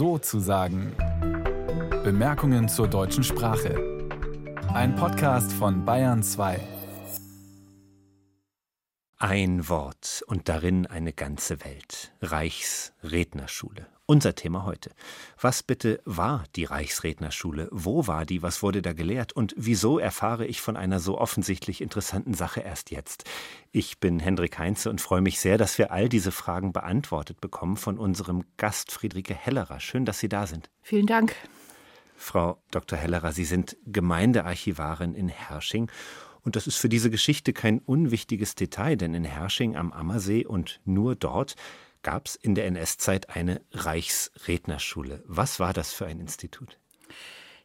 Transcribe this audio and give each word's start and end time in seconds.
so 0.00 0.16
zu 0.16 0.40
sagen. 0.40 0.94
Bemerkungen 2.04 2.70
zur 2.70 2.88
deutschen 2.88 3.22
Sprache. 3.22 4.08
Ein 4.72 4.94
Podcast 4.94 5.52
von 5.52 5.84
Bayern 5.84 6.22
2. 6.22 6.58
Ein 9.30 9.68
Wort 9.68 10.24
und 10.26 10.48
darin 10.48 10.88
eine 10.88 11.12
ganze 11.12 11.64
Welt. 11.64 12.10
Reichsrednerschule. 12.20 13.86
Unser 14.04 14.34
Thema 14.34 14.64
heute. 14.64 14.90
Was 15.40 15.62
bitte 15.62 16.00
war 16.04 16.42
die 16.56 16.64
Reichsrednerschule? 16.64 17.68
Wo 17.70 18.08
war 18.08 18.26
die? 18.26 18.42
Was 18.42 18.60
wurde 18.64 18.82
da 18.82 18.92
gelehrt? 18.92 19.32
Und 19.32 19.54
wieso 19.56 20.00
erfahre 20.00 20.46
ich 20.46 20.60
von 20.60 20.76
einer 20.76 20.98
so 20.98 21.16
offensichtlich 21.16 21.80
interessanten 21.80 22.34
Sache 22.34 22.58
erst 22.58 22.90
jetzt? 22.90 23.22
Ich 23.70 24.00
bin 24.00 24.18
Hendrik 24.18 24.58
Heinze 24.58 24.90
und 24.90 25.00
freue 25.00 25.20
mich 25.20 25.38
sehr, 25.38 25.58
dass 25.58 25.78
wir 25.78 25.92
all 25.92 26.08
diese 26.08 26.32
Fragen 26.32 26.72
beantwortet 26.72 27.40
bekommen 27.40 27.76
von 27.76 27.98
unserem 27.98 28.42
Gast 28.56 28.90
Friederike 28.90 29.36
Hellerer. 29.36 29.78
Schön, 29.78 30.04
dass 30.04 30.18
Sie 30.18 30.28
da 30.28 30.48
sind. 30.48 30.70
Vielen 30.82 31.06
Dank. 31.06 31.36
Frau 32.16 32.60
Dr. 32.72 32.98
Hellerer, 32.98 33.30
Sie 33.30 33.44
sind 33.44 33.76
Gemeindearchivarin 33.86 35.14
in 35.14 35.28
Hersching 35.28 35.88
und 36.42 36.56
das 36.56 36.66
ist 36.66 36.76
für 36.76 36.88
diese 36.88 37.10
Geschichte 37.10 37.52
kein 37.52 37.78
unwichtiges 37.80 38.54
Detail, 38.54 38.96
denn 38.96 39.14
in 39.14 39.24
Hersching 39.24 39.76
am 39.76 39.92
Ammersee 39.92 40.44
und 40.44 40.80
nur 40.84 41.16
dort 41.16 41.56
gab 42.02 42.26
es 42.26 42.36
in 42.36 42.54
der 42.54 42.66
NS-Zeit 42.66 43.30
eine 43.30 43.60
Reichsrednerschule. 43.72 45.22
Was 45.26 45.60
war 45.60 45.72
das 45.72 45.92
für 45.92 46.06
ein 46.06 46.18
Institut? 46.18 46.78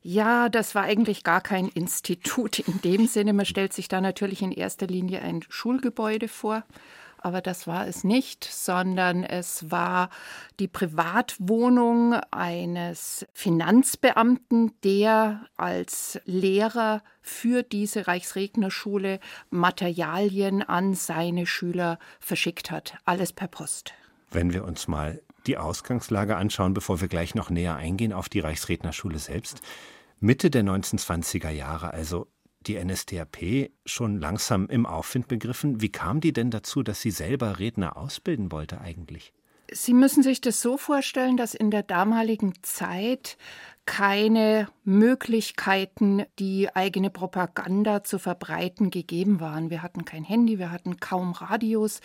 Ja, 0.01 0.49
das 0.49 0.75
war 0.75 0.83
eigentlich 0.83 1.23
gar 1.23 1.41
kein 1.41 1.67
Institut 1.67 2.59
in 2.59 2.79
dem 2.81 3.07
Sinne. 3.07 3.33
Man 3.33 3.45
stellt 3.45 3.73
sich 3.73 3.87
da 3.87 4.01
natürlich 4.01 4.41
in 4.43 4.51
erster 4.51 4.85
Linie 4.85 5.21
ein 5.21 5.41
Schulgebäude 5.49 6.27
vor 6.27 6.63
aber 7.25 7.41
das 7.41 7.65
war 7.65 7.87
es 7.87 8.03
nicht, 8.03 8.43
sondern 8.43 9.23
es 9.23 9.71
war 9.71 10.11
die 10.59 10.67
Privatwohnung 10.67 12.13
eines 12.29 13.25
Finanzbeamten, 13.33 14.73
der 14.83 15.47
als 15.57 16.19
Lehrer 16.25 17.01
für 17.23 17.63
diese 17.63 18.05
Reichsregnerschule 18.05 19.19
Materialien 19.49 20.61
an 20.61 20.93
seine 20.93 21.47
Schüler 21.47 21.97
verschickt 22.19 22.69
hat. 22.69 22.93
Alles 23.05 23.33
per 23.33 23.47
Post. 23.47 23.95
Wenn 24.29 24.53
wir 24.53 24.63
uns 24.63 24.87
mal 24.87 25.19
die 25.47 25.57
Ausgangslage 25.57 26.35
anschauen, 26.35 26.75
bevor 26.75 27.01
wir 27.01 27.07
gleich 27.07 27.33
noch 27.33 27.49
näher 27.49 27.75
eingehen 27.75 28.13
auf 28.13 28.29
die 28.29 28.39
Reichsrednerschule 28.39 29.17
selbst. 29.17 29.63
Mitte 30.19 30.51
der 30.51 30.63
1920er 30.63 31.49
Jahre, 31.49 31.91
also 31.91 32.27
die 32.67 32.83
NSDAP 32.83 33.71
schon 33.85 34.19
langsam 34.19 34.67
im 34.67 34.85
Aufwind 34.85 35.27
begriffen. 35.27 35.81
Wie 35.81 35.89
kam 35.89 36.21
die 36.21 36.33
denn 36.33 36.51
dazu, 36.51 36.83
dass 36.83 37.01
sie 37.01 37.11
selber 37.11 37.59
Redner 37.59 37.97
ausbilden 37.97 38.51
wollte 38.51 38.81
eigentlich? 38.81 39.33
Sie 39.71 39.93
müssen 39.93 40.21
sich 40.21 40.41
das 40.41 40.61
so 40.61 40.77
vorstellen, 40.77 41.37
dass 41.37 41.55
in 41.55 41.71
der 41.71 41.83
damaligen 41.83 42.53
Zeit 42.61 43.37
keine 43.85 44.67
Möglichkeiten, 44.83 46.25
die 46.39 46.75
eigene 46.75 47.09
Propaganda 47.09 48.03
zu 48.03 48.19
verbreiten, 48.19 48.89
gegeben 48.89 49.39
waren. 49.39 49.69
Wir 49.69 49.83
hatten 49.83 50.05
kein 50.05 50.23
Handy, 50.23 50.59
wir 50.59 50.71
hatten 50.71 50.99
kaum 50.99 51.33
Radios, 51.33 52.01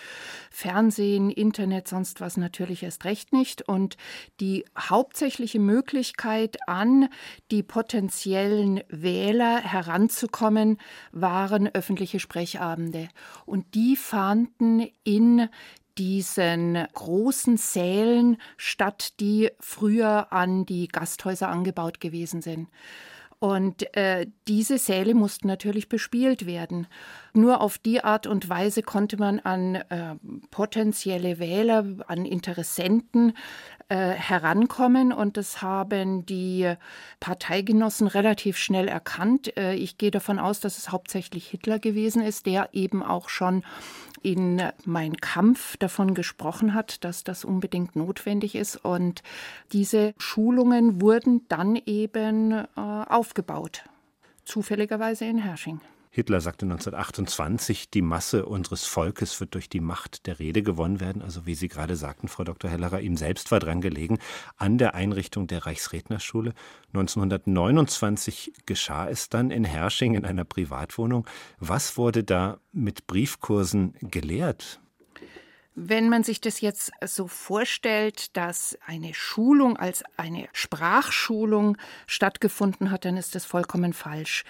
Fernsehen, 0.50 1.30
Internet, 1.30 1.88
sonst 1.88 2.20
was 2.20 2.36
natürlich 2.36 2.82
erst 2.82 3.04
recht 3.04 3.32
nicht. 3.32 3.62
Und 3.62 3.96
die 4.40 4.64
hauptsächliche 4.78 5.58
Möglichkeit, 5.58 6.58
an 6.66 7.08
die 7.50 7.62
potenziellen 7.62 8.82
Wähler 8.88 9.60
heranzukommen, 9.60 10.78
waren 11.12 11.68
öffentliche 11.68 12.20
Sprechabende. 12.20 13.08
Und 13.46 13.74
die 13.74 13.96
fanden 13.96 14.86
in 15.04 15.48
diesen 16.00 16.86
großen 16.94 17.58
Sälen 17.58 18.38
statt, 18.56 19.20
die 19.20 19.50
früher 19.60 20.32
an 20.32 20.64
die 20.64 20.88
Gasthäuser 20.88 21.48
angebaut 21.48 22.00
gewesen 22.00 22.40
sind. 22.40 22.68
Und 23.38 23.96
äh, 23.96 24.26
diese 24.48 24.76
Säle 24.76 25.14
mussten 25.14 25.46
natürlich 25.46 25.88
bespielt 25.88 26.44
werden. 26.44 26.86
Nur 27.32 27.62
auf 27.62 27.78
die 27.78 28.04
Art 28.04 28.26
und 28.26 28.50
Weise 28.50 28.82
konnte 28.82 29.16
man 29.16 29.40
an 29.40 29.76
äh, 29.76 30.16
potenzielle 30.50 31.38
Wähler, 31.38 31.86
an 32.06 32.26
Interessenten 32.26 33.32
äh, 33.88 33.96
herankommen. 33.96 35.10
Und 35.12 35.38
das 35.38 35.62
haben 35.62 36.26
die 36.26 36.74
Parteigenossen 37.18 38.08
relativ 38.08 38.58
schnell 38.58 38.88
erkannt. 38.88 39.56
Äh, 39.56 39.74
ich 39.74 39.96
gehe 39.96 40.10
davon 40.10 40.38
aus, 40.38 40.60
dass 40.60 40.76
es 40.76 40.92
hauptsächlich 40.92 41.48
Hitler 41.48 41.78
gewesen 41.78 42.20
ist, 42.20 42.44
der 42.44 42.68
eben 42.72 43.02
auch 43.02 43.30
schon 43.30 43.64
in 44.22 44.62
Mein 44.84 45.16
Kampf 45.16 45.76
davon 45.76 46.14
gesprochen 46.14 46.74
hat, 46.74 47.04
dass 47.04 47.24
das 47.24 47.44
unbedingt 47.44 47.96
notwendig 47.96 48.54
ist. 48.54 48.76
Und 48.76 49.22
diese 49.72 50.14
Schulungen 50.18 51.00
wurden 51.00 51.46
dann 51.48 51.76
eben 51.76 52.52
äh, 52.52 52.66
aufgebaut, 52.76 53.84
zufälligerweise 54.44 55.24
in 55.24 55.38
Hersching. 55.38 55.80
Hitler 56.12 56.40
sagte 56.40 56.66
1928, 56.66 57.88
die 57.88 58.02
Masse 58.02 58.44
unseres 58.44 58.84
Volkes 58.84 59.38
wird 59.38 59.54
durch 59.54 59.68
die 59.68 59.78
Macht 59.78 60.26
der 60.26 60.40
Rede 60.40 60.60
gewonnen 60.64 60.98
werden. 60.98 61.22
Also 61.22 61.46
wie 61.46 61.54
Sie 61.54 61.68
gerade 61.68 61.94
sagten, 61.94 62.26
Frau 62.26 62.42
Dr. 62.42 62.68
Hellerer, 62.68 63.00
ihm 63.00 63.16
selbst 63.16 63.52
war 63.52 63.60
dran 63.60 63.80
gelegen 63.80 64.18
an 64.56 64.76
der 64.76 64.96
Einrichtung 64.96 65.46
der 65.46 65.66
Reichsrednerschule. 65.66 66.52
1929 66.88 68.52
geschah 68.66 69.08
es 69.08 69.28
dann 69.28 69.52
in 69.52 69.62
Hersching 69.62 70.14
in 70.14 70.24
einer 70.24 70.44
Privatwohnung. 70.44 71.26
Was 71.60 71.96
wurde 71.96 72.24
da 72.24 72.58
mit 72.72 73.06
Briefkursen 73.06 73.94
gelehrt? 74.00 74.80
Wenn 75.76 76.08
man 76.08 76.24
sich 76.24 76.40
das 76.40 76.60
jetzt 76.60 76.90
so 77.06 77.28
vorstellt, 77.28 78.36
dass 78.36 78.76
eine 78.84 79.14
Schulung 79.14 79.76
als 79.76 80.02
eine 80.16 80.48
Sprachschulung 80.52 81.78
stattgefunden 82.08 82.90
hat, 82.90 83.04
dann 83.04 83.16
ist 83.16 83.36
das 83.36 83.44
vollkommen 83.44 83.92
falsch. 83.92 84.44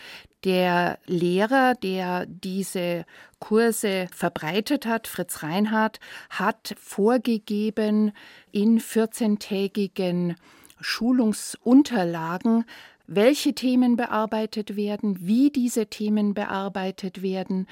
Der 0.44 0.98
Lehrer, 1.06 1.74
der 1.74 2.24
diese 2.26 3.04
Kurse 3.40 4.08
verbreitet 4.12 4.86
hat, 4.86 5.06
Fritz 5.06 5.42
Reinhardt, 5.42 6.00
hat 6.30 6.74
vorgegeben, 6.78 8.12
in 8.50 8.80
14-tägigen 8.80 10.36
Schulungsunterlagen 10.80 12.64
welche 13.12 13.54
Themen 13.54 13.96
bearbeitet 13.96 14.76
werden, 14.76 15.26
wie 15.26 15.50
diese 15.50 15.86
Themen 15.86 16.32
bearbeitet 16.32 17.22
werden. 17.22 17.66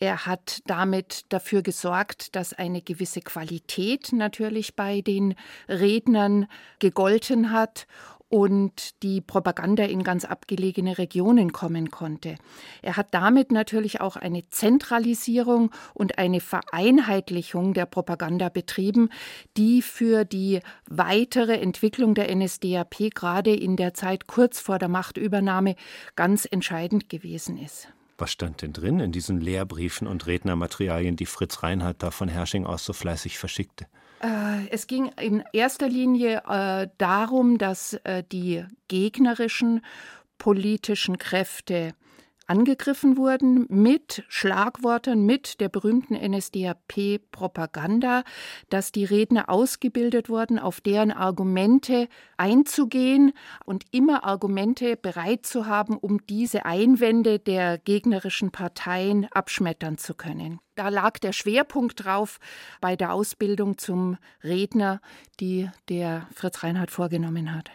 Er 0.00 0.26
hat 0.26 0.58
damit 0.66 1.22
dafür 1.28 1.62
gesorgt, 1.62 2.34
dass 2.34 2.52
eine 2.52 2.82
gewisse 2.82 3.20
Qualität 3.20 4.12
natürlich 4.12 4.74
bei 4.74 5.00
den 5.00 5.36
Rednern 5.68 6.48
gegolten 6.80 7.52
hat 7.52 7.86
und 8.32 9.02
die 9.02 9.20
Propaganda 9.20 9.84
in 9.84 10.02
ganz 10.02 10.24
abgelegene 10.24 10.96
Regionen 10.96 11.52
kommen 11.52 11.90
konnte. 11.90 12.36
Er 12.80 12.96
hat 12.96 13.08
damit 13.12 13.52
natürlich 13.52 14.00
auch 14.00 14.16
eine 14.16 14.48
Zentralisierung 14.48 15.70
und 15.92 16.16
eine 16.16 16.40
Vereinheitlichung 16.40 17.74
der 17.74 17.84
Propaganda 17.84 18.48
betrieben, 18.48 19.10
die 19.58 19.82
für 19.82 20.24
die 20.24 20.60
weitere 20.88 21.60
Entwicklung 21.60 22.14
der 22.14 22.34
NSDAP 22.34 23.10
gerade 23.14 23.54
in 23.54 23.76
der 23.76 23.92
Zeit 23.92 24.26
kurz 24.26 24.60
vor 24.60 24.78
der 24.78 24.88
Machtübernahme 24.88 25.76
ganz 26.16 26.48
entscheidend 26.50 27.10
gewesen 27.10 27.58
ist. 27.58 27.88
Was 28.16 28.32
stand 28.32 28.62
denn 28.62 28.72
drin 28.72 28.98
in 29.00 29.12
diesen 29.12 29.42
Lehrbriefen 29.42 30.06
und 30.06 30.26
Rednermaterialien, 30.26 31.16
die 31.16 31.26
Fritz 31.26 31.62
Reinhardt 31.62 32.02
da 32.02 32.10
von 32.10 32.28
Hersching 32.28 32.64
aus 32.64 32.86
so 32.86 32.94
fleißig 32.94 33.38
verschickte? 33.38 33.86
Äh, 34.22 34.68
es 34.70 34.86
ging 34.86 35.10
in 35.20 35.42
erster 35.52 35.88
Linie 35.88 36.42
äh, 36.48 36.88
darum, 36.98 37.58
dass 37.58 37.94
äh, 38.04 38.22
die 38.30 38.64
gegnerischen 38.88 39.84
politischen 40.38 41.18
Kräfte 41.18 41.94
angegriffen 42.46 43.16
wurden 43.16 43.66
mit 43.68 44.24
Schlagworten, 44.28 45.26
mit 45.26 45.60
der 45.60 45.68
berühmten 45.68 46.14
NSDAP-Propaganda, 46.14 48.24
dass 48.70 48.92
die 48.92 49.04
Redner 49.04 49.48
ausgebildet 49.48 50.28
wurden, 50.28 50.58
auf 50.58 50.80
deren 50.80 51.10
Argumente 51.10 52.08
einzugehen 52.36 53.32
und 53.64 53.84
immer 53.90 54.24
Argumente 54.24 54.96
bereit 54.96 55.46
zu 55.46 55.66
haben, 55.66 55.96
um 55.96 56.24
diese 56.26 56.64
Einwände 56.64 57.38
der 57.38 57.78
gegnerischen 57.78 58.50
Parteien 58.50 59.26
abschmettern 59.32 59.98
zu 59.98 60.14
können. 60.14 60.60
Da 60.74 60.88
lag 60.88 61.18
der 61.18 61.32
Schwerpunkt 61.32 62.04
drauf 62.04 62.38
bei 62.80 62.96
der 62.96 63.12
Ausbildung 63.12 63.78
zum 63.78 64.16
Redner, 64.42 65.00
die 65.38 65.70
der 65.88 66.28
Fritz 66.34 66.62
Reinhardt 66.62 66.90
vorgenommen 66.90 67.54
hat. 67.54 67.70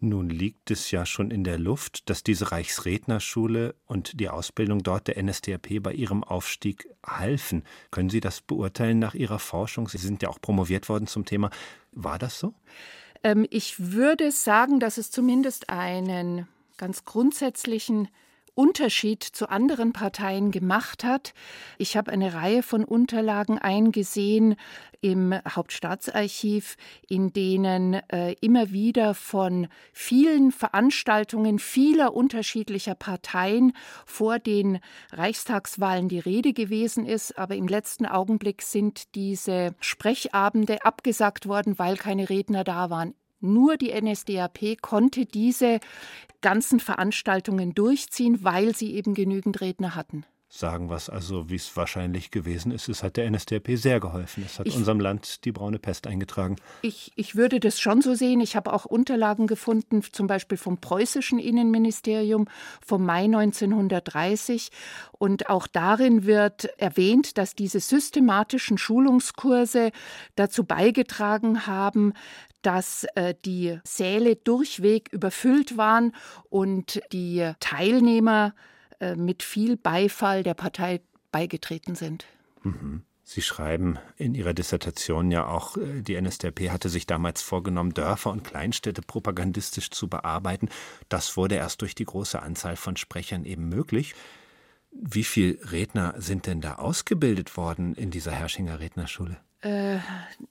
Nun 0.00 0.30
liegt 0.30 0.70
es 0.70 0.92
ja 0.92 1.04
schon 1.04 1.32
in 1.32 1.42
der 1.42 1.58
Luft, 1.58 2.08
dass 2.08 2.22
diese 2.22 2.52
Reichsrednerschule 2.52 3.74
und 3.86 4.20
die 4.20 4.28
Ausbildung 4.28 4.84
dort 4.84 5.08
der 5.08 5.20
NSDAP 5.20 5.82
bei 5.82 5.92
ihrem 5.92 6.22
Aufstieg 6.22 6.88
halfen. 7.04 7.64
Können 7.90 8.08
Sie 8.08 8.20
das 8.20 8.40
beurteilen 8.40 9.00
nach 9.00 9.14
Ihrer 9.14 9.40
Forschung? 9.40 9.88
Sie 9.88 9.98
sind 9.98 10.22
ja 10.22 10.28
auch 10.28 10.40
promoviert 10.40 10.88
worden 10.88 11.08
zum 11.08 11.24
Thema. 11.24 11.50
War 11.90 12.18
das 12.18 12.38
so? 12.38 12.54
Ähm, 13.24 13.46
ich 13.50 13.92
würde 13.92 14.30
sagen, 14.30 14.78
dass 14.78 14.98
es 14.98 15.10
zumindest 15.10 15.68
einen 15.68 16.46
ganz 16.76 17.04
grundsätzlichen 17.04 18.08
Unterschied 18.58 19.22
zu 19.22 19.48
anderen 19.48 19.92
Parteien 19.92 20.50
gemacht 20.50 21.04
hat. 21.04 21.32
Ich 21.78 21.96
habe 21.96 22.10
eine 22.10 22.34
Reihe 22.34 22.64
von 22.64 22.82
Unterlagen 22.82 23.56
eingesehen 23.56 24.56
im 25.00 25.32
Hauptstaatsarchiv, 25.48 26.76
in 27.08 27.32
denen 27.32 27.94
äh, 28.08 28.34
immer 28.40 28.72
wieder 28.72 29.14
von 29.14 29.68
vielen 29.92 30.50
Veranstaltungen 30.50 31.60
vieler 31.60 32.14
unterschiedlicher 32.14 32.96
Parteien 32.96 33.74
vor 34.04 34.40
den 34.40 34.80
Reichstagswahlen 35.12 36.08
die 36.08 36.18
Rede 36.18 36.52
gewesen 36.52 37.06
ist. 37.06 37.38
Aber 37.38 37.54
im 37.54 37.68
letzten 37.68 38.06
Augenblick 38.06 38.62
sind 38.62 39.14
diese 39.14 39.76
Sprechabende 39.78 40.84
abgesagt 40.84 41.46
worden, 41.46 41.78
weil 41.78 41.96
keine 41.96 42.28
Redner 42.28 42.64
da 42.64 42.90
waren. 42.90 43.14
Nur 43.40 43.76
die 43.76 43.92
NSDAP 43.92 44.80
konnte 44.80 45.26
diese 45.26 45.80
ganzen 46.40 46.80
Veranstaltungen 46.80 47.74
durchziehen, 47.74 48.44
weil 48.44 48.74
sie 48.74 48.94
eben 48.94 49.14
genügend 49.14 49.60
Redner 49.60 49.94
hatten 49.94 50.24
sagen 50.50 50.88
was 50.88 51.10
also, 51.10 51.50
wie 51.50 51.56
es 51.56 51.76
wahrscheinlich 51.76 52.30
gewesen 52.30 52.72
ist. 52.72 52.88
Es 52.88 53.02
hat 53.02 53.16
der 53.16 53.30
NSDAP 53.30 53.68
sehr 53.74 54.00
geholfen. 54.00 54.44
Es 54.46 54.58
hat 54.58 54.66
ich, 54.66 54.74
unserem 54.76 54.98
Land 54.98 55.44
die 55.44 55.52
braune 55.52 55.78
Pest 55.78 56.06
eingetragen. 56.06 56.56
Ich, 56.80 57.12
ich 57.16 57.36
würde 57.36 57.60
das 57.60 57.78
schon 57.78 58.00
so 58.00 58.14
sehen. 58.14 58.40
Ich 58.40 58.56
habe 58.56 58.72
auch 58.72 58.86
Unterlagen 58.86 59.46
gefunden, 59.46 60.02
zum 60.02 60.26
Beispiel 60.26 60.56
vom 60.56 60.78
preußischen 60.78 61.38
Innenministerium 61.38 62.46
vom 62.84 63.04
Mai 63.04 63.24
1930. 63.24 64.70
Und 65.12 65.50
auch 65.50 65.66
darin 65.66 66.24
wird 66.24 66.64
erwähnt, 66.78 67.36
dass 67.36 67.54
diese 67.54 67.80
systematischen 67.80 68.78
Schulungskurse 68.78 69.90
dazu 70.34 70.64
beigetragen 70.64 71.66
haben, 71.66 72.14
dass 72.62 73.06
äh, 73.14 73.34
die 73.44 73.78
Säle 73.84 74.36
durchweg 74.36 75.08
überfüllt 75.12 75.76
waren 75.76 76.14
und 76.48 77.00
die 77.12 77.52
Teilnehmer 77.60 78.54
äh, 79.00 79.14
mit 79.14 79.42
viel 79.42 79.76
Beifall 79.76 80.42
der 80.42 80.54
Partei 80.54 81.00
beigetreten 81.30 81.94
sind. 81.94 82.26
Mhm. 82.62 83.02
Sie 83.30 83.42
schreiben 83.42 83.98
in 84.16 84.34
Ihrer 84.34 84.54
Dissertation 84.54 85.30
ja 85.30 85.46
auch, 85.46 85.76
äh, 85.76 86.00
die 86.00 86.18
NSDAP 86.18 86.70
hatte 86.70 86.88
sich 86.88 87.06
damals 87.06 87.42
vorgenommen, 87.42 87.92
Dörfer 87.92 88.30
und 88.30 88.42
Kleinstädte 88.42 89.02
propagandistisch 89.02 89.90
zu 89.90 90.08
bearbeiten. 90.08 90.70
Das 91.10 91.36
wurde 91.36 91.56
erst 91.56 91.82
durch 91.82 91.94
die 91.94 92.06
große 92.06 92.40
Anzahl 92.40 92.76
von 92.76 92.96
Sprechern 92.96 93.44
eben 93.44 93.68
möglich. 93.68 94.14
Wie 94.90 95.24
viele 95.24 95.58
Redner 95.70 96.14
sind 96.16 96.46
denn 96.46 96.62
da 96.62 96.76
ausgebildet 96.76 97.56
worden 97.58 97.94
in 97.94 98.10
dieser 98.10 98.32
Herrschinger 98.32 98.80
Rednerschule? 98.80 99.36
Äh, 99.60 99.98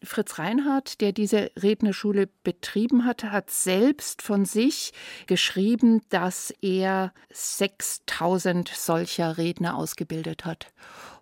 Fritz 0.03 0.37
Reinhardt, 0.37 0.99
der 0.99 1.13
diese 1.13 1.51
Rednerschule 1.55 2.27
betrieben 2.43 3.05
hat, 3.05 3.23
hat 3.23 3.49
selbst 3.49 4.21
von 4.21 4.43
sich 4.43 4.91
geschrieben, 5.27 6.01
dass 6.09 6.53
er 6.61 7.13
6000 7.31 8.67
solcher 8.67 9.37
Redner 9.37 9.77
ausgebildet 9.77 10.43
hat. 10.43 10.73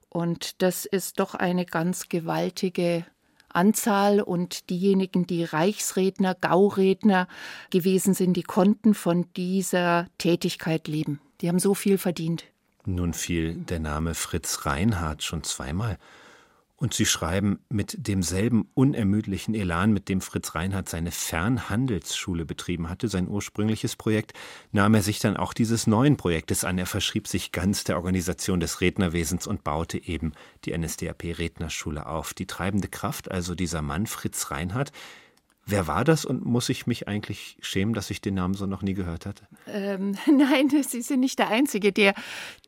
Und 0.10 0.62
das 0.64 0.86
ist 0.86 1.20
doch 1.20 1.36
eine 1.36 1.66
ganz 1.66 2.10
gewaltige 2.10 3.06
Anzahl 3.50 4.20
und 4.20 4.70
diejenigen, 4.70 5.28
die 5.28 5.44
Reichsredner, 5.44 6.36
Gauredner 6.36 7.28
gewesen 7.70 8.14
sind, 8.14 8.34
die 8.34 8.44
konnten 8.44 8.94
von 8.94 9.32
dieser 9.36 10.08
Tätigkeit 10.18 10.88
leben. 10.88 11.22
Die 11.42 11.50
haben 11.50 11.60
so 11.60 11.74
viel 11.74 11.98
verdient. 11.98 12.46
Nun 12.86 13.14
fiel 13.14 13.56
der 13.56 13.80
Name 13.80 14.16
Fritz 14.16 14.66
Reinhardt 14.66 15.24
schon 15.24 15.44
zweimal. 15.44 15.98
Und 16.78 16.94
Sie 16.94 17.06
schreiben, 17.06 17.60
mit 17.70 17.96
demselben 18.08 18.70
unermüdlichen 18.74 19.56
Elan, 19.56 19.94
mit 19.94 20.10
dem 20.10 20.20
Fritz 20.20 20.56
Reinhardt 20.56 20.90
seine 20.90 21.12
Fernhandelsschule 21.12 22.44
betrieben 22.44 22.90
hatte, 22.90 23.08
sein 23.08 23.30
ursprüngliches 23.30 23.96
Projekt, 23.96 24.34
nahm 24.74 24.94
er 24.94 25.02
sich 25.02 25.20
dann 25.20 25.38
auch 25.38 25.54
dieses 25.54 25.88
neuen 25.88 26.18
Projektes 26.18 26.66
an. 26.66 26.78
Er 26.78 26.86
verschrieb 26.86 27.30
sich 27.30 27.54
ganz 27.54 27.86
der 27.86 27.96
Organisation 27.96 28.60
des 28.60 28.82
Rednerwesens 28.82 29.48
und 29.48 29.64
baute 29.64 30.06
eben 30.06 30.34
die 30.66 30.78
NSDAP 30.78 31.24
Rednerschule 31.38 32.08
auf. 32.08 32.34
Die 32.34 32.46
treibende 32.46 32.90
Kraft, 32.90 33.32
also 33.32 33.56
dieser 33.56 33.82
Mann 33.82 34.06
Fritz 34.06 34.52
Reinhardt, 34.52 34.92
Wer 35.68 35.88
war 35.88 36.04
das 36.04 36.26
und 36.26 36.46
muss 36.46 36.70
ich 36.70 36.86
mich 36.86 37.08
eigentlich 37.08 37.58
schämen, 37.60 37.96
dass 37.96 38.12
ich 38.12 38.22
den 38.22 38.36
Namen 38.36 38.54
so 38.54 38.68
noch 38.68 38.84
nie 38.84 38.94
gehört 38.94 39.26
hatte? 39.26 39.46
Ähm, 39.68 40.16
nein, 40.32 40.70
Sie 40.70 41.02
sind 41.02 41.22
nicht 41.22 41.40
der 41.40 41.50
Einzige, 41.50 41.92
der 41.92 42.14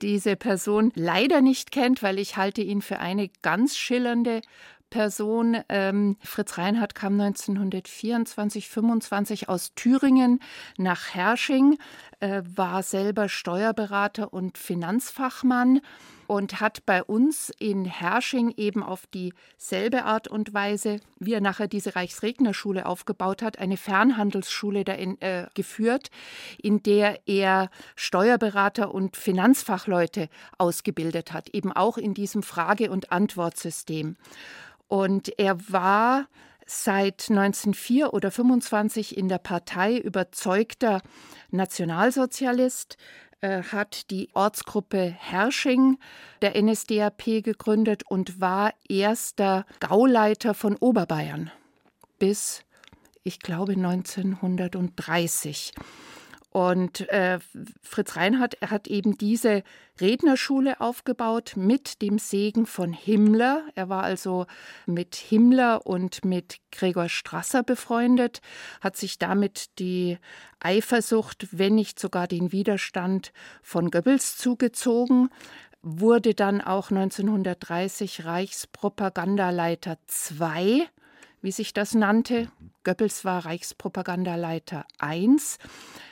diese 0.02 0.36
Person 0.36 0.92
leider 0.96 1.42
nicht 1.42 1.72
kennt, 1.72 2.02
weil 2.02 2.18
ich 2.18 2.38
halte 2.38 2.62
ihn 2.62 2.82
für 2.82 3.00
eine 3.00 3.30
ganz 3.44 3.78
schillernde 3.78 4.42
Person. 4.90 5.58
Ähm, 5.70 6.18
Fritz 6.24 6.58
Reinhardt 6.58 6.96
kam 6.96 7.20
1924, 7.20 8.68
25 8.68 9.50
aus 9.50 9.76
Thüringen 9.76 10.40
nach 10.78 11.14
Hersching, 11.14 11.78
äh, 12.20 12.42
war 12.44 12.82
selber 12.82 13.30
Steuerberater 13.30 14.34
und 14.34 14.58
Finanzfachmann 14.58 15.82
und 16.28 16.60
hat 16.60 16.86
bei 16.86 17.04
uns 17.04 17.52
in 17.58 17.86
Hersching 17.86 18.54
eben 18.58 18.84
auf 18.84 19.08
dieselbe 19.08 20.04
Art 20.04 20.28
und 20.28 20.54
Weise, 20.54 21.00
wie 21.20 21.34
er 21.34 21.42
nachher 21.42 21.68
diese 21.68 21.96
Reichsregnerschule 21.96 22.86
aufgebaut 22.86 23.42
hat, 23.42 23.60
eine 23.60 23.78
Fernhandelsschule 23.78 24.84
da 24.84 24.94
in, 24.94 25.20
äh, 25.22 25.48
geführt, 25.54 26.10
in 26.62 26.84
der 26.84 27.20
er 27.28 27.70
Steuerberater 27.96 28.94
und 28.94 29.18
Finanzfachleute 29.18 30.30
ausgebildet 30.58 31.34
hat, 31.34 31.50
eben 31.50 31.72
auch 31.72 31.98
in 31.98 32.14
diesem 32.14 32.44
Frage- 32.44 32.92
und 32.92 33.12
Antwortsystem. 33.12 34.18
Und 34.88 35.38
er 35.40 35.58
war 35.72 36.28
seit 36.68 37.30
1904 37.30 38.14
oder 38.14 38.30
25 38.30 39.18
in 39.18 39.30
der 39.30 39.38
Partei 39.38 39.98
überzeugter 39.98 41.02
Nationalsozialist, 41.50 42.98
hat 43.42 44.12
die 44.12 44.30
Ortsgruppe 44.34 45.16
Hersching 45.18 45.98
der 46.42 46.62
NSDAP 46.62 47.44
gegründet 47.44 48.04
und 48.08 48.42
war 48.42 48.74
erster 48.88 49.66
Gauleiter 49.80 50.54
von 50.54 50.76
Oberbayern 50.78 51.52
bis, 52.20 52.62
ich 53.24 53.40
glaube, 53.40 53.72
1930. 53.74 55.74
Und 56.50 57.08
äh, 57.10 57.40
Fritz 57.82 58.16
Reinhardt 58.16 58.58
hat 58.62 58.88
eben 58.88 59.18
diese 59.18 59.64
Rednerschule 60.00 60.80
aufgebaut 60.80 61.54
mit 61.56 62.02
dem 62.02 62.20
Segen 62.20 62.66
von 62.66 62.94
Himmler. 62.94 63.64
Er 63.76 63.90
war 63.90 64.04
also 64.04 64.46
mit 64.86 65.16
Himmler 65.16 65.86
und 65.86 66.24
mit 66.24 66.58
Gregor 66.72 67.10
Strasser 67.10 67.64
befreundet, 67.64 68.42
hat 68.82 68.96
sich 68.96 69.20
damit 69.20 69.78
die 69.80 70.18
Eifersucht, 70.60 71.48
wenn 71.52 71.76
nicht 71.76 72.00
sogar 72.00 72.28
den 72.28 72.52
Widerstand 72.52 73.34
von 73.62 73.92
Goebbels 73.92 74.38
zugezogen, 74.38 75.30
wurde 75.82 76.34
dann 76.34 76.62
auch 76.62 76.90
1930 76.90 78.26
Reichspropagandaleiter 78.26 79.98
II 80.32 80.88
wie 81.42 81.52
sich 81.52 81.74
das 81.74 81.94
nannte. 81.94 82.50
Goebbels 82.88 83.26
war 83.26 83.46
Reichspropagandaleiter 83.46 84.86
I 85.04 85.28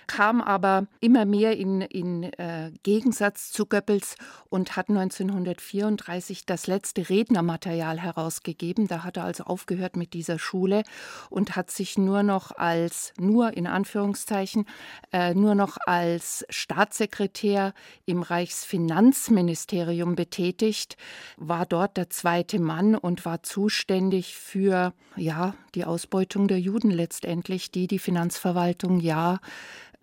kam 0.08 0.42
aber 0.42 0.88
immer 1.00 1.26
mehr 1.26 1.58
in, 1.58 1.82
in 1.82 2.24
äh, 2.34 2.72
Gegensatz 2.84 3.52
zu 3.52 3.66
Goebbels 3.66 4.16
und 4.50 4.76
hat 4.76 4.90
1934 4.90 6.46
das 6.46 6.68
letzte 6.68 7.10
Rednermaterial 7.10 8.00
herausgegeben. 8.00 8.88
Da 8.88 9.04
hat 9.04 9.18
er 9.18 9.24
also 9.24 9.46
aufgehört 9.46 9.96
mit 9.96 10.14
dieser 10.14 10.40
Schule 10.40 10.84
und 11.30 11.56
hat 11.56 11.72
sich 11.72 11.98
nur 11.98 12.24
noch 12.24 12.52
als, 12.52 13.14
nur 13.18 13.56
in 13.56 13.68
Anführungszeichen, 13.68 14.66
äh, 15.12 15.34
nur 15.34 15.56
noch 15.56 15.78
als 15.86 16.46
Staatssekretär 16.50 17.74
im 18.06 18.22
Reichsfinanzministerium 18.22 20.16
betätigt, 20.16 20.98
war 21.38 21.66
dort 21.66 21.98
der 21.98 22.10
zweite 22.10 22.60
Mann 22.60 22.96
und 22.96 23.26
war 23.26 23.44
zuständig 23.44 24.36
für 24.36 24.94
ja, 25.16 25.56
die 25.74 25.86
Ausbeutung 25.86 26.48
der 26.48 26.60
Juden 26.66 26.92
letztendlich, 26.92 27.72
die 27.72 27.88
die 27.88 28.00
Finanzverwaltung 28.00 29.00
ja 29.00 29.40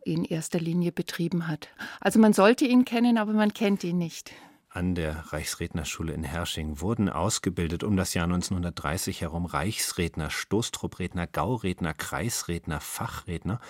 in 0.05 0.25
erster 0.25 0.61
Linie 0.61 0.93
betrieben 0.93 1.49
hat. 1.49 1.69
Also 2.01 2.19
man 2.19 2.33
sollte 2.33 2.65
ihn 2.65 2.85
kennen, 2.85 3.19
aber 3.19 3.33
man 3.33 3.53
kennt 3.53 3.85
ihn 3.85 3.99
nicht. 3.99 4.33
An 4.69 4.95
der 4.95 5.33
Reichsrednerschule 5.33 6.15
in 6.15 6.25
Hersching 6.25 6.81
wurden 6.81 7.11
ausgebildet 7.11 7.85
um 7.85 7.97
das 7.97 8.15
Jahr 8.15 8.25
1930 8.25 9.21
herum 9.21 9.45
Reichsredner, 9.45 10.31
Stoßtruppredner, 10.31 11.27
Gauredner, 11.27 11.93
Kreisredner, 11.93 12.81
Fachredner. 12.81 13.61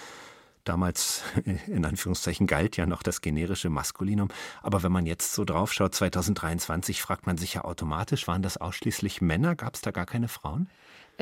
Damals, 0.63 1.25
in 1.67 1.85
Anführungszeichen, 1.85 2.47
galt 2.47 2.77
ja 2.77 2.87
noch 2.87 3.03
das 3.03 3.21
generische 3.21 3.69
Maskulinum. 3.69 4.29
Aber 4.63 4.85
wenn 4.85 4.93
man 4.93 5.07
jetzt 5.07 5.33
so 5.33 5.45
draufschaut, 5.45 5.93
2023, 5.93 7.03
fragt 7.03 7.27
man 7.27 7.37
sich 7.37 7.55
ja 7.55 7.65
automatisch, 7.65 8.29
waren 8.29 8.43
das 8.43 8.59
ausschließlich 8.59 9.21
Männer? 9.21 9.57
Gab 9.57 9.75
es 9.75 9.81
da 9.81 9.91
gar 9.91 10.07
keine 10.07 10.29
Frauen? 10.29 10.69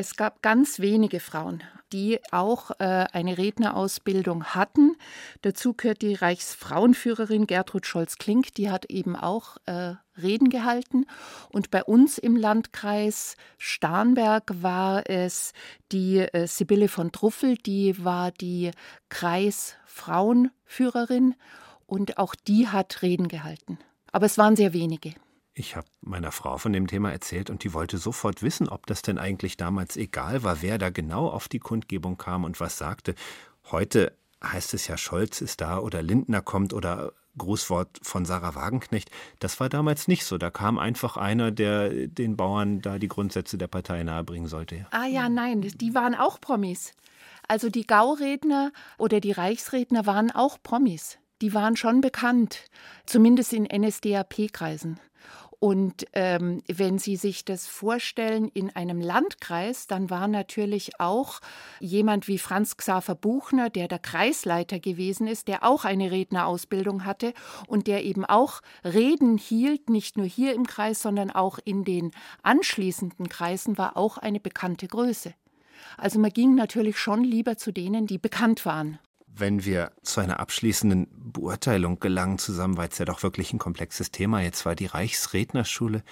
Es 0.00 0.16
gab 0.16 0.40
ganz 0.40 0.78
wenige 0.78 1.21
Frauen, 1.21 1.62
die 1.92 2.21
auch 2.30 2.71
äh, 2.78 3.04
eine 3.12 3.37
Rednerausbildung 3.37 4.45
hatten. 4.45 4.97
Dazu 5.42 5.75
gehört 5.75 6.00
die 6.00 6.14
Reichsfrauenführerin 6.14 7.47
Gertrud 7.47 7.85
Scholz-Klink, 7.85 8.54
die 8.54 8.71
hat 8.71 8.87
eben 8.87 9.14
auch 9.14 9.59
äh, 9.66 9.97
Reden 10.16 10.49
gehalten. 10.49 11.04
Und 11.52 11.71
bei 11.71 11.85
uns 11.85 12.16
im 12.16 12.35
Landkreis 12.35 13.37
Starnberg 13.59 14.50
war 14.62 15.02
es 15.07 15.52
die 15.92 16.21
äh, 16.21 16.47
Sibylle 16.47 16.88
von 16.88 17.12
Truffel, 17.12 17.59
die 17.59 18.02
war 18.02 18.30
die 18.30 18.71
Kreisfrauenführerin. 19.11 21.35
und 21.85 22.16
auch 22.16 22.35
die 22.35 22.69
hat 22.69 23.02
Reden 23.02 23.28
gehalten. 23.28 23.78
Aber 24.12 24.25
es 24.25 24.38
waren 24.38 24.57
sehr 24.57 24.73
wenige. 24.73 25.12
Ich 25.60 25.76
habe 25.76 25.86
meiner 26.00 26.32
Frau 26.32 26.56
von 26.56 26.72
dem 26.72 26.86
Thema 26.86 27.12
erzählt 27.12 27.50
und 27.50 27.64
die 27.64 27.74
wollte 27.74 27.98
sofort 27.98 28.42
wissen, 28.42 28.66
ob 28.66 28.86
das 28.86 29.02
denn 29.02 29.18
eigentlich 29.18 29.58
damals 29.58 29.98
egal 29.98 30.42
war, 30.42 30.62
wer 30.62 30.78
da 30.78 30.88
genau 30.88 31.28
auf 31.28 31.48
die 31.48 31.58
Kundgebung 31.58 32.16
kam 32.16 32.44
und 32.44 32.60
was 32.60 32.78
sagte. 32.78 33.14
Heute 33.70 34.16
heißt 34.42 34.72
es 34.72 34.86
ja, 34.86 34.96
Scholz 34.96 35.42
ist 35.42 35.60
da 35.60 35.78
oder 35.78 36.00
Lindner 36.00 36.40
kommt 36.40 36.72
oder 36.72 37.12
Grußwort 37.36 38.00
von 38.00 38.24
Sarah 38.24 38.54
Wagenknecht. 38.54 39.10
Das 39.38 39.60
war 39.60 39.68
damals 39.68 40.08
nicht 40.08 40.24
so. 40.24 40.38
Da 40.38 40.50
kam 40.50 40.78
einfach 40.78 41.18
einer, 41.18 41.50
der 41.50 42.06
den 42.06 42.38
Bauern 42.38 42.80
da 42.80 42.98
die 42.98 43.08
Grundsätze 43.08 43.58
der 43.58 43.68
Partei 43.68 44.02
nahebringen 44.02 44.48
sollte. 44.48 44.86
Ah 44.92 45.04
ja, 45.04 45.28
nein, 45.28 45.60
die 45.60 45.94
waren 45.94 46.14
auch 46.14 46.40
Promis. 46.40 46.94
Also 47.48 47.68
die 47.68 47.86
Gauredner 47.86 48.72
oder 48.96 49.20
die 49.20 49.32
Reichsredner 49.32 50.06
waren 50.06 50.30
auch 50.30 50.56
Promis. 50.62 51.18
Die 51.42 51.52
waren 51.52 51.76
schon 51.76 52.00
bekannt, 52.00 52.64
zumindest 53.04 53.52
in 53.52 53.64
NSDAP-Kreisen. 53.64 54.98
Und 55.60 56.06
ähm, 56.14 56.62
wenn 56.68 56.98
Sie 56.98 57.16
sich 57.16 57.44
das 57.44 57.66
vorstellen 57.66 58.48
in 58.48 58.74
einem 58.74 58.98
Landkreis, 58.98 59.86
dann 59.86 60.08
war 60.08 60.26
natürlich 60.26 60.98
auch 60.98 61.40
jemand 61.80 62.28
wie 62.28 62.38
Franz 62.38 62.78
Xaver 62.78 63.14
Buchner, 63.14 63.68
der 63.68 63.86
der 63.86 63.98
Kreisleiter 63.98 64.80
gewesen 64.80 65.26
ist, 65.26 65.48
der 65.48 65.62
auch 65.62 65.84
eine 65.84 66.10
Rednerausbildung 66.10 67.04
hatte 67.04 67.34
und 67.66 67.88
der 67.88 68.04
eben 68.04 68.24
auch 68.24 68.62
Reden 68.84 69.36
hielt, 69.36 69.90
nicht 69.90 70.16
nur 70.16 70.26
hier 70.26 70.54
im 70.54 70.66
Kreis, 70.66 71.02
sondern 71.02 71.30
auch 71.30 71.58
in 71.62 71.84
den 71.84 72.12
anschließenden 72.42 73.28
Kreisen, 73.28 73.76
war 73.76 73.98
auch 73.98 74.16
eine 74.16 74.40
bekannte 74.40 74.88
Größe. 74.88 75.34
Also 75.98 76.18
man 76.18 76.30
ging 76.30 76.54
natürlich 76.54 76.98
schon 76.98 77.22
lieber 77.22 77.58
zu 77.58 77.70
denen, 77.70 78.06
die 78.06 78.18
bekannt 78.18 78.64
waren 78.64 78.98
wenn 79.34 79.64
wir 79.64 79.92
zu 80.02 80.20
einer 80.20 80.40
abschließenden 80.40 81.08
Beurteilung 81.32 82.00
gelangen 82.00 82.38
zusammen, 82.38 82.76
weil 82.76 82.88
es 82.88 82.99
ja 82.99 83.04
doch 83.04 83.22
wirklich 83.22 83.52
ein 83.52 83.58
komplexes 83.58 84.10
Thema 84.10 84.42
jetzt 84.42 84.66
war, 84.66 84.75
die 84.75 84.87
Reichsrednerschule 84.87 86.02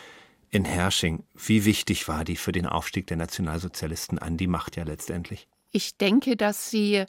in 0.50 0.64
Hersching. 0.64 1.24
Wie 1.34 1.64
wichtig 1.64 2.08
war 2.08 2.24
die 2.24 2.36
für 2.36 2.52
den 2.52 2.66
Aufstieg 2.66 3.06
der 3.06 3.16
Nationalsozialisten 3.16 4.18
an 4.18 4.36
die 4.36 4.46
Macht 4.46 4.76
ja 4.76 4.84
letztendlich? 4.84 5.48
Ich 5.70 5.96
denke, 5.98 6.36
dass 6.36 6.70
sie 6.70 7.04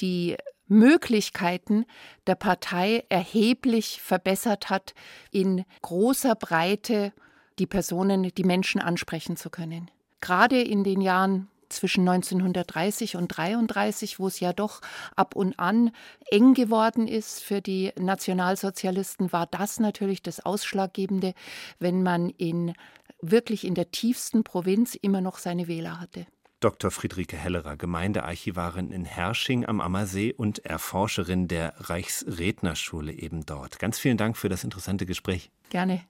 die 0.00 0.36
Möglichkeiten 0.66 1.84
der 2.26 2.36
Partei 2.36 3.04
erheblich 3.08 4.00
verbessert 4.00 4.70
hat, 4.70 4.94
in 5.30 5.64
großer 5.82 6.34
Breite 6.34 7.12
die 7.58 7.66
Personen, 7.66 8.22
die 8.34 8.44
Menschen 8.44 8.80
ansprechen 8.80 9.36
zu 9.36 9.50
können. 9.50 9.90
Gerade 10.20 10.60
in 10.60 10.84
den 10.84 11.00
Jahren 11.00 11.48
zwischen 11.74 12.08
1930 12.08 13.16
und 13.16 13.28
33, 13.28 14.18
wo 14.18 14.26
es 14.26 14.40
ja 14.40 14.52
doch 14.52 14.80
ab 15.16 15.36
und 15.36 15.58
an 15.58 15.90
eng 16.30 16.54
geworden 16.54 17.06
ist 17.06 17.42
für 17.42 17.60
die 17.60 17.92
Nationalsozialisten, 17.98 19.32
war 19.32 19.46
das 19.46 19.80
natürlich 19.80 20.22
das 20.22 20.44
Ausschlaggebende, 20.44 21.34
wenn 21.78 22.02
man 22.02 22.30
in 22.30 22.74
wirklich 23.20 23.64
in 23.64 23.74
der 23.74 23.90
tiefsten 23.90 24.44
Provinz 24.44 24.94
immer 24.94 25.20
noch 25.20 25.38
seine 25.38 25.68
Wähler 25.68 26.00
hatte. 26.00 26.26
Dr. 26.60 26.90
Friederike 26.90 27.36
Hellerer, 27.36 27.76
Gemeindearchivarin 27.76 28.90
in 28.90 29.04
Hersching 29.04 29.66
am 29.66 29.82
Ammersee 29.82 30.32
und 30.32 30.64
Erforscherin 30.64 31.46
der 31.46 31.74
Reichsrednerschule 31.76 33.12
eben 33.12 33.44
dort. 33.44 33.78
Ganz 33.78 33.98
vielen 33.98 34.16
Dank 34.16 34.38
für 34.38 34.48
das 34.48 34.64
interessante 34.64 35.04
Gespräch. 35.04 35.50
Gerne. 35.68 36.04